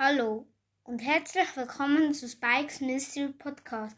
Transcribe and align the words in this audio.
Hallo 0.00 0.46
und 0.84 1.00
herzlich 1.00 1.56
willkommen 1.56 2.14
zu 2.14 2.28
Spikes 2.28 2.80
Mystery 2.80 3.32
Podcast. 3.32 3.96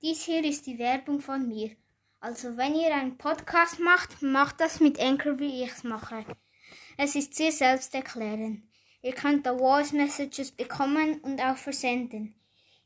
Dies 0.00 0.24
hier 0.24 0.44
ist 0.44 0.68
die 0.68 0.78
Werbung 0.78 1.18
von 1.18 1.48
mir. 1.48 1.74
Also 2.20 2.56
wenn 2.56 2.76
ihr 2.76 2.94
einen 2.94 3.18
Podcast 3.18 3.80
macht, 3.80 4.22
macht 4.22 4.60
das 4.60 4.78
mit 4.78 5.00
Anchor, 5.00 5.40
wie 5.40 5.64
ich 5.64 5.72
es 5.72 5.82
mache. 5.82 6.24
Es 6.96 7.16
ist 7.16 7.34
sehr 7.34 7.50
selbsterklärend. 7.50 8.62
Ihr 9.02 9.14
könnt 9.14 9.46
da 9.46 9.58
Voice 9.58 9.90
Messages 9.90 10.52
bekommen 10.52 11.18
und 11.22 11.40
auch 11.40 11.56
versenden. 11.56 12.36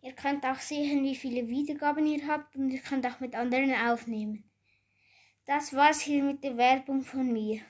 Ihr 0.00 0.12
könnt 0.12 0.46
auch 0.46 0.60
sehen, 0.60 1.04
wie 1.04 1.16
viele 1.16 1.46
Wiedergaben 1.46 2.06
ihr 2.06 2.26
habt 2.26 2.56
und 2.56 2.70
ihr 2.70 2.80
könnt 2.80 3.06
auch 3.06 3.20
mit 3.20 3.34
anderen 3.34 3.74
aufnehmen. 3.74 4.50
Das 5.44 5.74
war's 5.74 6.00
hier 6.00 6.24
mit 6.24 6.42
der 6.42 6.56
Werbung 6.56 7.02
von 7.02 7.30
mir. 7.30 7.60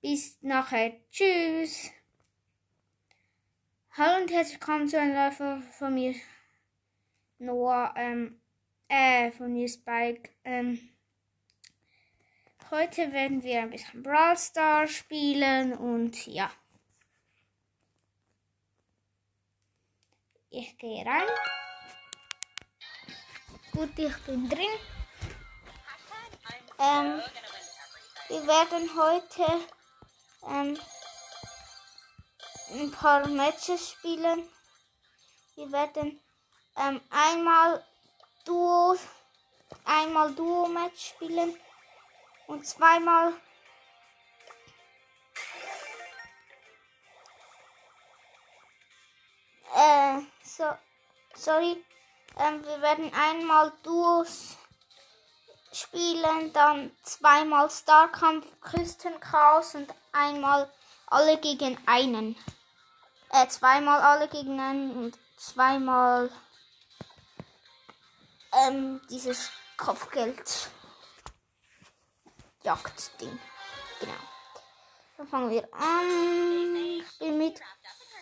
Bis 0.00 0.36
nachher. 0.42 0.94
Tschüss. 1.12 1.92
Hallo 3.98 4.22
und 4.22 4.30
herzlich 4.30 4.60
willkommen 4.60 4.88
zu 4.88 4.96
einem 4.96 5.12
Läufer 5.12 5.60
von 5.76 5.92
mir. 5.92 6.14
Noah, 7.38 7.92
ähm, 7.96 8.40
äh, 8.86 9.32
von 9.32 9.52
mir 9.52 9.68
Spike. 9.68 10.30
Ähm, 10.44 10.78
heute 12.70 13.12
werden 13.12 13.42
wir 13.42 13.60
ein 13.60 13.70
bisschen 13.70 14.04
Brawl 14.04 14.38
Stars 14.38 14.92
spielen 14.92 15.76
und 15.76 16.28
ja. 16.28 16.48
Ich 20.50 20.78
gehe 20.78 21.04
rein. 21.04 21.26
Gut, 23.72 23.98
ich 23.98 24.16
bin 24.18 24.48
drin. 24.48 24.78
Ähm, 26.78 27.20
wir 28.28 28.46
werden 28.46 28.90
heute 28.96 29.60
ähm, 30.48 30.78
ein 32.72 32.90
paar 32.90 33.26
Matches 33.28 33.90
spielen. 33.90 34.48
Wir 35.54 35.72
werden 35.72 36.20
ähm, 36.76 37.00
einmal 37.10 37.84
Duo, 38.44 38.96
einmal 39.84 40.34
Duo-Match 40.34 41.08
spielen 41.10 41.56
und 42.46 42.66
zweimal 42.66 43.32
äh, 49.74 50.20
so, 50.42 50.64
sorry, 51.34 51.84
ähm, 52.38 52.64
wir 52.64 52.80
werden 52.80 53.12
einmal 53.14 53.72
Duos 53.82 54.56
spielen, 55.72 56.52
dann 56.52 56.90
zweimal 57.02 57.70
Starkampf 57.70 58.46
Küstenchaos 58.60 59.74
und 59.74 59.92
einmal 60.12 60.70
alle 61.06 61.38
gegen 61.38 61.78
einen. 61.86 62.36
Äh, 63.38 63.46
zweimal 63.48 64.00
alle 64.00 64.26
gegen 64.26 64.58
einen 64.58 64.90
und 64.96 65.18
zweimal 65.36 66.28
ähm, 68.66 69.00
dieses 69.08 69.50
Kopfgeld 69.76 70.70
Jagdding. 72.64 73.38
Genau. 74.00 74.12
Dann 75.16 75.28
fangen 75.28 75.50
wir 75.50 75.68
an. 75.72 76.76
Ich 76.76 77.18
bin 77.18 77.38
mit. 77.38 77.60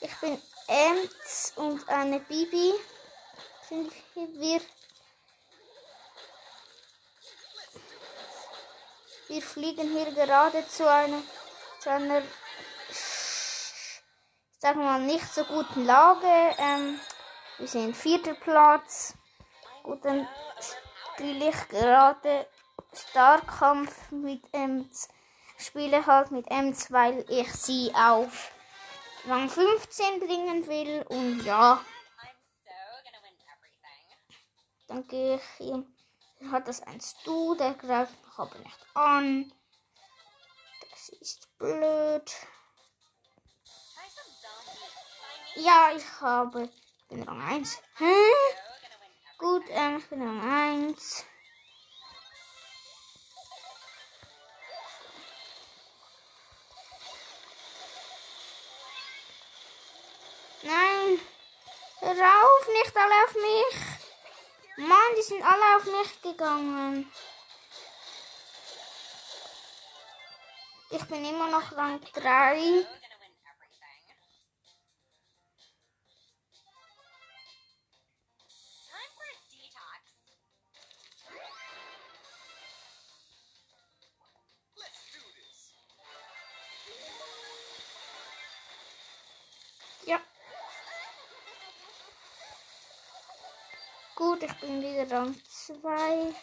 Ich 0.02 0.14
bin 0.16 0.42
Ems 0.66 1.52
und 1.56 1.88
eine 1.88 2.20
Bibi. 2.20 2.74
Sind 3.70 3.92
wir. 4.14 4.60
Wir 9.28 9.42
fliegen 9.42 9.88
hier 9.92 10.12
gerade 10.12 10.68
zu 10.68 10.90
einer, 10.90 11.22
zu 11.80 11.90
einer 11.90 12.22
sagen 14.66 14.80
wir 14.80 14.86
mal, 14.86 15.00
nicht 15.00 15.32
so 15.32 15.44
guten 15.44 15.84
Lage. 15.84 16.26
Ähm, 16.58 16.98
wir 17.58 17.68
sind 17.68 17.96
vierter 17.96 18.34
Platz. 18.34 19.14
Gut, 19.84 20.04
dann 20.04 20.26
spiele 21.14 21.50
ich 21.50 21.68
gerade 21.68 22.48
Starkampf 22.92 24.10
mit 24.10 24.44
M2. 24.48 25.08
Spiele 25.58 26.04
halt 26.04 26.32
mit 26.32 26.48
M2, 26.48 26.90
weil 26.92 27.24
ich 27.28 27.52
sie 27.52 27.92
auf 27.94 28.50
Rang 29.28 29.48
15 29.48 30.18
bringen 30.18 30.66
will. 30.66 31.06
Und 31.10 31.44
ja. 31.44 31.80
Dann 34.88 35.06
gehe 35.06 35.36
ich 35.36 35.60
ihm. 35.60 35.96
Er 36.40 36.50
hat 36.50 36.66
das 36.66 36.82
ein 36.82 37.00
Stu, 37.00 37.54
der 37.54 37.74
greift 37.74 38.20
mich 38.20 38.36
aber 38.36 38.58
nicht 38.58 38.86
an. 38.94 39.52
Das 40.90 41.08
ist 41.20 41.56
blöd. 41.56 42.32
Ja, 45.58 45.90
ich 45.96 46.04
habe. 46.20 46.64
Ich 46.64 47.08
bin 47.08 47.22
Rang 47.22 47.40
1. 47.40 47.78
Hä? 47.96 48.14
Gut, 49.38 49.62
ähm, 49.70 49.96
ich 49.96 50.06
bin 50.10 50.20
Rang 50.20 50.42
1. 50.42 51.24
Nein! 60.62 61.20
Hör 62.00 62.12
auf, 62.12 62.68
nicht 62.68 62.96
alle 62.96 63.24
auf 63.24 63.34
mich! 63.34 64.86
Mann, 64.86 65.14
die 65.16 65.22
sind 65.22 65.42
alle 65.42 65.76
auf 65.76 65.84
mich 65.84 66.20
gegangen. 66.20 67.10
Ich 70.90 71.04
bin 71.06 71.24
immer 71.24 71.48
noch 71.48 71.72
Rang 71.72 71.98
3. 72.12 72.86
Gut, 94.16 94.42
ich 94.42 94.54
bin 94.60 94.80
wieder 94.80 95.10
Rang 95.14 95.34
2. 95.46 96.34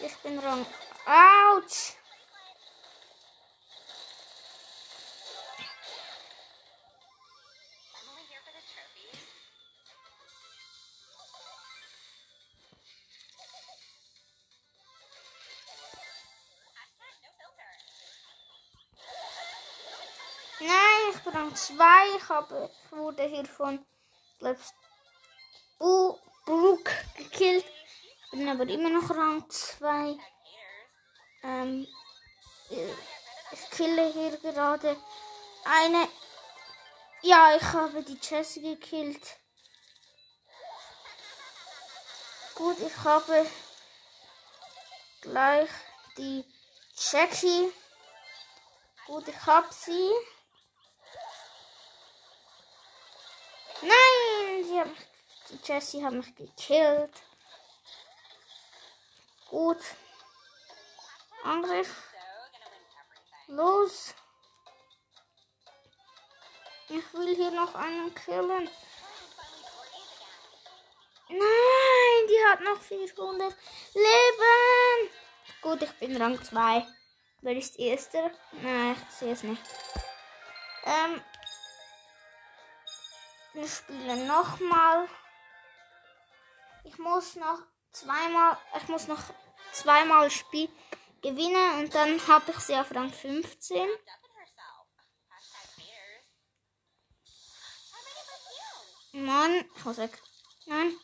Ich 0.00 0.16
bin 0.18 0.38
Rang. 0.38 0.64
Autsch! 1.04 1.97
Rang 21.32 21.54
2. 21.54 22.16
Ich, 22.16 22.28
habe, 22.28 22.70
wurde 22.90 23.22
hier 23.24 23.44
von, 23.44 23.84
glaubst 24.38 24.74
Bu 25.78 26.18
Brook 26.44 26.90
gekillt. 27.16 27.64
Bin 28.30 28.48
aber 28.48 28.66
immer 28.68 28.90
noch 28.90 29.10
Rang 29.10 29.48
2. 29.48 30.16
Ähm, 31.42 31.86
ich 32.70 33.70
kille 33.70 34.12
hier 34.12 34.36
gerade 34.38 34.96
eine. 35.64 36.08
Ja, 37.22 37.56
ich 37.56 37.62
habe 37.62 38.02
die 38.02 38.18
Jessie 38.20 38.62
gekillt. 38.62 39.38
Gut, 42.54 42.78
ich 42.80 42.96
habe 43.04 43.46
gleich 45.20 45.70
die 46.16 46.44
Jackie. 46.96 47.72
Gut, 49.06 49.28
ich 49.28 49.46
habe 49.46 49.68
sie. 49.72 50.10
Nein, 54.78 54.78
sie 54.78 54.80
hat 54.80 54.88
mich, 55.50 55.68
Jessie 55.68 56.04
hat 56.04 56.12
mich 56.12 56.34
gekillt. 56.34 57.22
Gut. 59.48 59.78
Angriff. 61.42 62.12
Los. 63.48 64.14
Ich 66.88 67.12
will 67.12 67.34
hier 67.34 67.50
noch 67.50 67.74
einen 67.74 68.14
killen. 68.14 68.70
Nein, 71.28 72.26
die 72.28 72.46
hat 72.48 72.60
noch 72.60 72.80
400 72.80 73.54
Leben. 73.94 75.10
Gut, 75.60 75.82
ich 75.82 75.92
bin 75.98 76.20
Rang 76.20 76.42
2. 76.42 76.86
Wer 77.40 77.56
ist 77.56 77.78
erster? 77.78 78.30
Nein, 78.52 78.96
ich 78.96 79.14
sehe 79.14 79.32
es 79.32 79.42
nicht. 79.42 79.62
Ähm, 80.84 81.22
wir 83.54 83.68
spielen 83.68 84.26
nochmal. 84.26 85.08
Ich 86.84 86.98
muss 86.98 87.36
noch 87.36 87.60
zweimal, 87.92 88.56
ich 88.76 88.88
muss 88.88 89.08
noch 89.08 89.22
zweimal 89.72 90.30
Spiel 90.30 90.68
gewinnen 91.22 91.80
und 91.80 91.94
dann 91.94 92.26
habe 92.28 92.50
ich 92.50 92.58
sie 92.60 92.74
auf 92.74 92.94
Rang 92.94 93.12
15. 93.12 93.88
Mann, 99.12 99.64
weg. 99.96 100.22
Nein. 100.66 100.96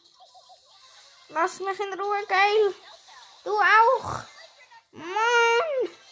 Lass 1.29 1.59
mich 1.59 1.81
in 1.81 2.01
Ruhe, 2.01 2.27
geil. 2.29 2.75
Du 3.45 3.51
auch. 3.51 4.23
Mann. 4.93 6.04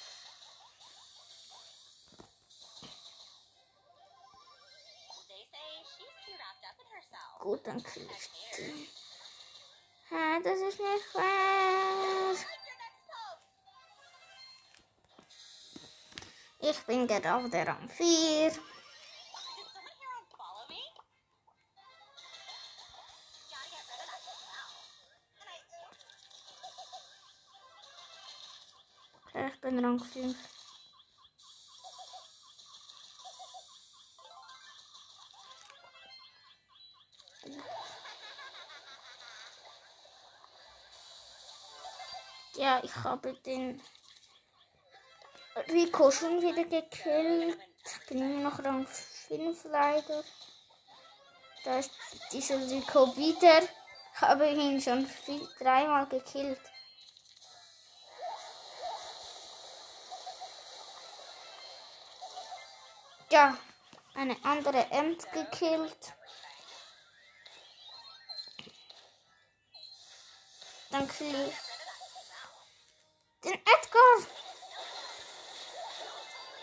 Gut, 7.42 7.66
dann 7.66 7.82
krieg 7.82 8.08
ich 8.08 8.30
die. 8.56 8.88
Hä, 10.10 10.40
das 10.44 10.60
ist 10.60 10.78
nicht 10.78 11.04
fair. 11.10 12.36
Ich 16.60 16.78
bin 16.84 17.08
gerade 17.08 17.66
Rang 17.66 17.88
4. 17.88 18.52
Ich 29.34 29.60
bin 29.60 29.84
Rang 29.84 29.98
5. 29.98 30.61
Ja, 42.54 42.80
ich 42.84 42.94
habe 42.96 43.32
den 43.46 43.82
Rico 45.68 46.10
schon 46.10 46.42
wieder 46.42 46.64
gekillt. 46.64 47.58
Bin 48.08 48.40
nur 48.40 48.50
noch 48.50 48.62
Rang 48.62 48.86
5 48.86 49.64
leider. 49.64 50.22
Da 51.64 51.78
ist 51.78 51.92
dieser 52.30 52.58
Rico 52.58 53.16
wieder. 53.16 53.62
Ich 54.14 54.20
habe 54.20 54.48
ihn 54.48 54.80
schon 54.80 55.06
viel, 55.06 55.48
dreimal 55.58 56.06
gekillt. 56.06 56.60
Ja, 63.30 63.56
eine 64.14 64.36
andere 64.44 64.90
Emt 64.90 65.32
gekillt. 65.32 66.12
Dann 70.90 71.08
kill 71.08 71.48
ich 71.48 71.71
den 73.44 73.54
Edgar. 73.54 74.26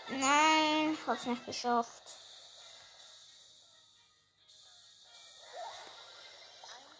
Nein, 0.08 0.98
hab's 1.06 1.26
nicht 1.26 1.46
geschafft. 1.46 2.02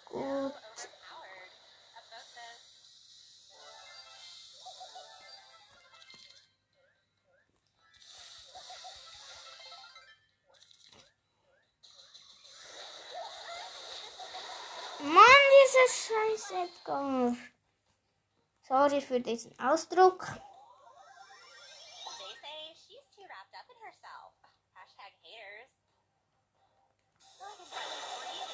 Gut. 0.07 0.53
Mann, 15.03 15.25
dieser 15.65 15.89
scheiß 15.89 16.51
Edgar. 16.51 17.37
Sorry 18.71 19.01
für 19.01 19.19
diesen 19.19 19.53
Ausdruck. 19.59 20.21
They 20.21 20.37
say 22.41 22.73
she's 22.73 23.03
too 23.13 23.27
wrapped 23.27 23.53
up 23.59 23.67
in 23.67 23.75
herself. 23.83 24.31
Hashtag 24.77 25.13
haters. 25.25 25.71
Feel 27.35 27.49
like 27.49 27.59
I'm 27.59 27.67
starting 27.67 27.99
to 27.99 28.15
breathe 28.23 28.47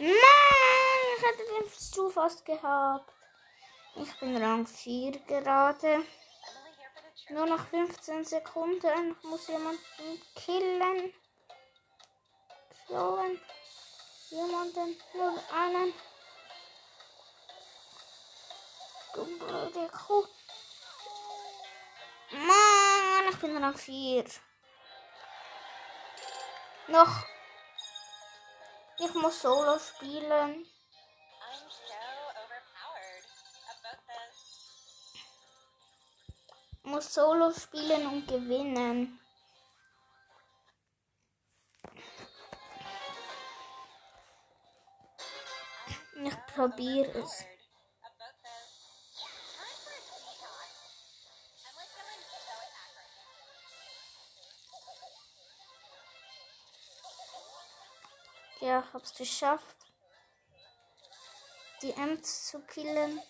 again. 0.00 0.18
Mann, 0.18 1.06
ich 1.16 1.22
hätte 1.22 1.44
den 1.54 1.70
zu 1.78 2.10
fast 2.10 2.44
gehabt. 2.44 3.14
Ich 3.94 4.18
bin 4.18 4.36
Rang 4.36 4.66
4 4.66 5.12
gerade. 5.20 6.04
Nur 7.28 7.46
noch 7.46 7.64
15 7.64 8.24
Sekunden. 8.24 9.16
Ich 9.16 9.22
muss 9.22 9.46
jemanden 9.46 10.20
killen. 10.34 11.14
Killen. 12.88 13.40
Jemanden. 14.30 14.96
Nur 15.14 15.40
einen. 15.54 15.94
Blöde 19.50 19.88
Kuh. 19.88 20.26
Mann, 22.30 23.28
ich 23.30 23.36
bin 23.40 23.56
Rang 23.56 23.76
4. 23.76 24.24
Noch. 26.86 27.26
Ich 28.98 29.12
muss 29.14 29.42
Solo 29.42 29.76
spielen. 29.80 30.64
Muss 36.84 37.12
Solo 37.12 37.50
spielen 37.50 38.06
und 38.06 38.28
gewinnen. 38.28 39.18
Ich 46.22 46.46
probiere 46.54 47.18
es. 47.18 47.44
Hab's 58.92 59.14
geschafft. 59.14 59.76
Die 61.82 61.92
Ems 61.92 62.48
zu 62.48 62.60
killen. 62.66 63.20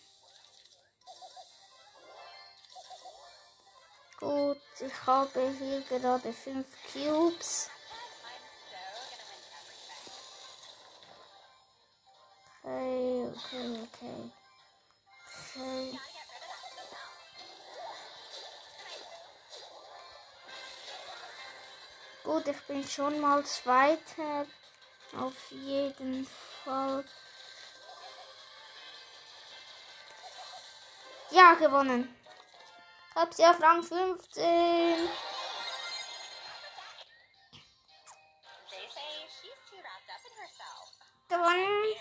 Gut, 4.19 4.61
ich 4.81 5.06
habe 5.06 5.50
hier 5.58 5.81
gerade 5.82 6.32
fünf 6.32 6.67
Cubes. 6.93 7.70
Okay, 12.62 13.32
okay, 13.32 13.83
okay. 13.83 14.33
Okay. 15.54 15.99
Gut, 22.23 22.47
ich 22.47 22.61
bin 22.66 22.85
schon 22.87 23.21
mal 23.21 23.45
Zweiter. 23.45 24.47
Auf 25.17 25.50
jeden 25.50 26.26
Fall. 26.64 27.05
Ja, 31.31 31.55
gewonnen. 31.55 32.14
Hab 33.14 33.35
sie 33.35 33.45
auf 33.45 33.61
Rang 33.61 33.83
15. 33.83 34.21
They 34.35 35.09
say 38.88 39.26
she's 39.40 39.59
too 39.69 39.76
wrapped 39.83 40.11
up 40.11 40.23
in 40.26 40.35
herself. 40.38 40.88
Gewonnen. 41.29 41.97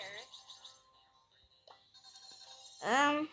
Ähm. 2.82 3.28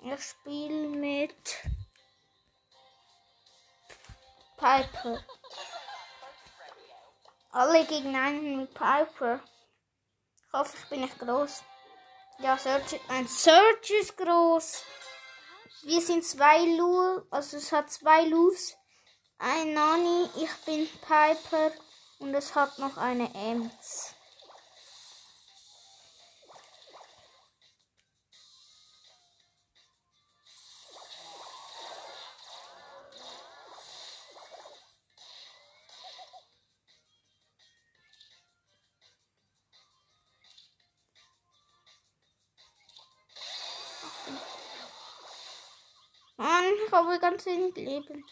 Ich 0.00 0.24
spiele 0.24 0.88
mit 0.88 1.58
Piper. 4.56 5.24
Alle 7.50 7.84
gegen 7.86 8.14
einen 8.14 8.58
mit 8.58 8.74
Piper. 8.74 9.40
Ich 10.36 10.52
hoffe, 10.52 10.76
ich 10.76 10.88
bin 10.90 11.00
nicht 11.00 11.18
groß. 11.18 11.62
Ja, 12.40 12.58
Search, 12.58 13.00
ein 13.08 13.26
Search 13.26 13.90
ist 14.00 14.16
groß. 14.16 14.84
Wir 15.82 16.00
sind 16.00 16.24
zwei 16.24 16.64
Lu, 16.76 17.22
also 17.30 17.56
es 17.56 17.72
hat 17.72 17.90
zwei 17.90 18.24
Lus. 18.24 18.76
Ein 19.38 19.72
Nani, 19.72 20.28
ich 20.36 20.64
bin 20.66 20.88
Piper 21.00 21.72
und 22.18 22.34
es 22.34 22.54
hat 22.54 22.78
noch 22.78 22.96
eine 22.96 23.32
Ems. 23.34 24.14
Ich 46.88 46.94
habe 46.94 47.18
ganz 47.18 47.44
wenig 47.44 47.74
Leben. 47.76 48.24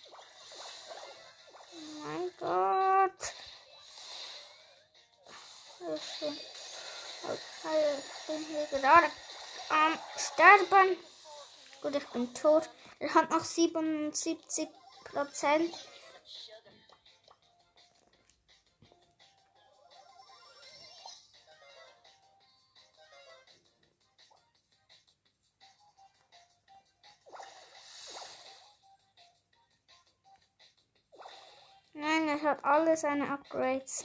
Oh 1.74 2.06
mein 2.06 2.30
Gott. 2.38 3.32
Ich 5.78 6.20
bin, 6.20 6.40
okay, 7.24 7.98
ich 7.98 8.26
bin 8.26 8.46
hier 8.46 8.66
gerade 8.70 9.10
am 9.68 9.98
Sterben. 10.16 10.96
Gut, 11.82 11.96
ich 11.96 12.06
bin 12.08 12.32
tot. 12.32 12.70
Er 12.98 13.12
hat 13.12 13.30
noch 13.30 13.44
77 13.44 14.68
Prozent. 15.04 15.74
Er 32.36 32.50
hat 32.50 32.64
alle 32.64 32.96
seine 32.96 33.30
Upgrades. 33.30 34.04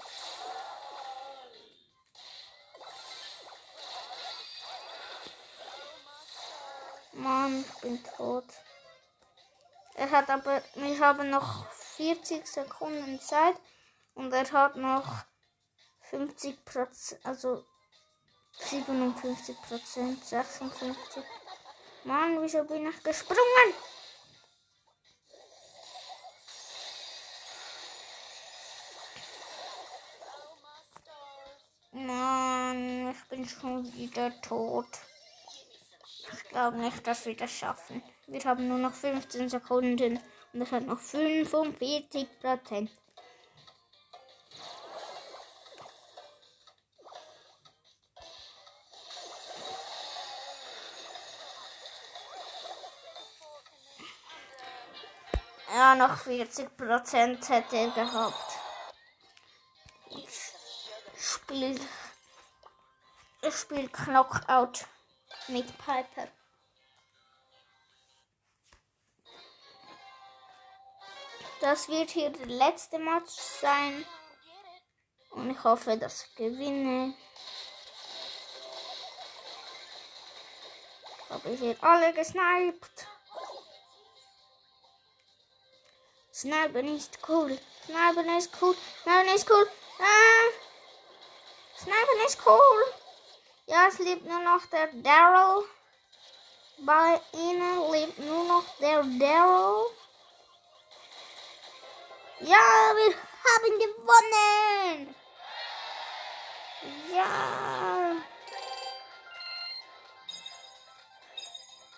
Mann, 7.13 7.63
ich 7.67 7.81
bin 7.81 8.03
tot. 8.03 8.45
Er 9.95 10.09
hat 10.09 10.29
aber, 10.29 10.61
wir 10.75 10.99
haben 10.99 11.29
noch 11.29 11.69
40 11.71 12.47
Sekunden 12.47 13.19
Zeit 13.19 13.55
und 14.15 14.31
er 14.31 14.49
hat 14.51 14.77
noch 14.77 15.25
50 16.09 16.63
Prozent, 16.65 17.25
also 17.25 17.65
57 18.53 19.61
Prozent, 19.61 20.23
56. 20.23 21.23
Mann, 22.05 22.41
wieso 22.41 22.63
bin 22.63 22.87
ich 22.87 23.03
gesprungen? 23.03 23.73
Mann, 31.93 33.11
ich 33.11 33.23
bin 33.25 33.40
schon 33.51 33.93
wieder 33.93 34.31
tot. 34.41 34.87
Ich 36.33 36.43
glaube 36.49 36.77
nicht, 36.77 37.05
dass 37.05 37.25
wir 37.25 37.35
das 37.35 37.51
schaffen. 37.51 38.01
Wir 38.27 38.43
haben 38.45 38.67
nur 38.67 38.77
noch 38.77 38.93
15 38.93 39.49
Sekunden 39.49 40.19
und 40.53 40.61
es 40.61 40.71
hat 40.71 40.85
noch 40.85 40.99
45 40.99 42.27
Prozent. 42.39 42.91
Ja, 55.73 55.95
noch 55.95 56.17
40 56.17 56.77
Prozent 56.77 57.49
hätte 57.49 57.77
er 57.77 57.91
gehabt. 57.91 58.59
Spiel, 61.17 61.79
ich 63.41 63.55
spiel 63.55 63.89
Knockout 63.89 64.85
mit 65.47 65.67
Piper. 65.77 66.27
Das 71.59 71.87
wird 71.87 72.09
hier 72.09 72.31
der 72.31 72.47
letzte 72.47 72.97
Match 72.97 73.31
sein. 73.31 74.05
Und 75.29 75.51
ich 75.51 75.63
hoffe, 75.63 75.97
dass 75.97 76.25
ich 76.25 76.35
gewinne. 76.35 77.13
Ich 81.23 81.29
habe 81.29 81.49
hier 81.49 81.83
alle 81.83 82.13
gesniped. 82.13 83.07
Snipen 86.33 86.97
ist 86.97 87.19
cool. 87.29 87.57
Snipen 87.85 88.37
ist 88.37 88.51
cool. 88.61 88.75
Snipen 89.03 89.35
ist 89.35 89.49
cool. 89.49 89.69
Ah. 89.99 90.49
Snipen 91.77 92.25
ist 92.25 92.39
cool. 92.45 93.00
Ja, 93.67 93.87
es 93.87 93.99
lebt 93.99 94.25
nur 94.25 94.39
noch 94.39 94.65
der 94.67 94.87
Daryl. 94.93 95.65
Bei 96.79 97.21
ihnen 97.33 97.91
lebt 97.91 98.19
nur 98.19 98.43
noch 98.45 98.65
der 98.79 99.03
Daryl. 99.03 99.85
Ja, 102.39 102.95
wir 102.95 103.15
haben 103.45 103.79
gewonnen. 103.79 105.15
Ja. 107.13 108.15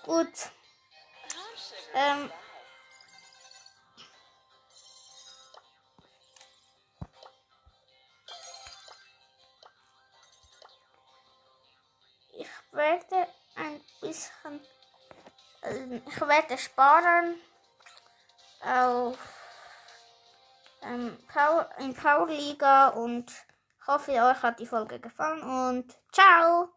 Gut. 0.03 0.33
Ähm. 1.93 2.31
Werde 12.83 13.27
ein 13.55 13.79
bisschen, 14.01 14.59
äh, 15.61 16.01
ich 16.05 16.21
werde 16.21 16.57
sparen 16.57 17.35
auf 18.61 19.17
ähm, 20.81 21.17
Power, 21.31 21.69
in 21.79 21.93
Power 21.93 22.27
Liga 22.27 22.89
und 22.89 23.31
hoffe, 23.87 24.11
euch 24.11 24.41
hat 24.43 24.59
die 24.59 24.65
Folge 24.65 24.99
gefallen 24.99 25.43
und 25.43 25.97
ciao! 26.11 26.73